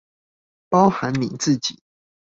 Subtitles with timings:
[0.67, 1.79] 包含你自己